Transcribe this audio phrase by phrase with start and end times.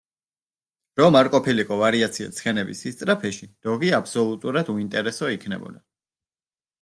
[0.99, 5.79] რომ არ ყოფილიყო ვარიაცია ცხენების სისწრაფეში, დოღი აბსოლუტურად უინტერესო იქნებოდა.